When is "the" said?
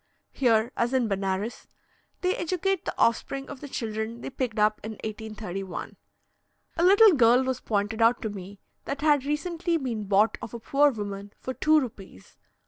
2.85-2.95, 3.61-3.67